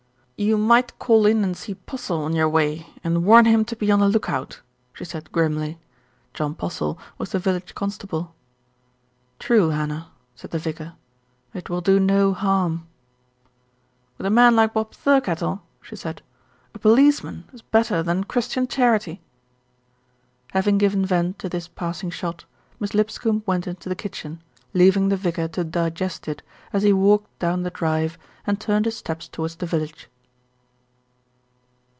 "You 0.43 0.57
might 0.57 0.97
call 0.97 1.27
in 1.27 1.43
and 1.43 1.55
see 1.55 1.75
Postle 1.75 2.23
on 2.23 2.33
your 2.33 2.49
way 2.49 2.87
and 3.03 3.23
warn 3.25 3.45
him 3.45 3.63
to 3.65 3.75
be 3.75 3.91
on 3.91 3.99
the 3.99 4.09
look 4.09 4.27
out," 4.27 4.59
she 4.91 5.05
said 5.05 5.31
grimly. 5.31 5.77
John 6.33 6.55
Postle 6.55 6.97
was 7.19 7.31
the 7.31 7.37
village 7.37 7.75
constable. 7.75 8.33
"True, 9.37 9.69
Hannah," 9.69 10.07
said 10.33 10.49
the 10.49 10.57
vicar, 10.57 10.93
"it 11.53 11.69
will 11.69 11.81
do 11.81 11.99
no 11.99 12.33
harm." 12.33 12.87
"With 14.17 14.25
a 14.25 14.31
man 14.31 14.55
like 14.55 14.73
Bob 14.73 14.93
Thirkettle," 14.93 15.61
she 15.79 15.95
said, 15.95 16.23
"a 16.73 16.79
policeman 16.79 17.43
is 17.53 17.61
better 17.61 18.01
than 18.01 18.23
Christian 18.23 18.65
charity." 18.65 19.21
Having 20.53 20.79
given 20.79 21.05
vent 21.05 21.37
to 21.37 21.49
this 21.49 21.67
passing 21.67 22.09
shot, 22.09 22.45
Miss 22.79 22.95
Lip 22.95 23.11
scombe 23.11 23.43
went 23.45 23.67
into 23.67 23.89
the 23.89 23.95
kitchen, 23.95 24.41
leaving 24.73 25.09
the 25.09 25.17
vicar 25.17 25.47
to 25.49 25.63
digest 25.63 26.27
it 26.27 26.41
as 26.73 26.81
he 26.81 26.91
walked 26.93 27.37
down 27.37 27.61
the 27.61 27.69
drive 27.69 28.17
and 28.47 28.59
turned 28.59 28.85
his 28.85 28.97
steps 28.97 29.27
towards 29.27 29.57
the 29.57 29.67
village. 29.67 30.07